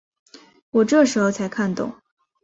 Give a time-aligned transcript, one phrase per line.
[0.71, 1.93] 我这时候才看懂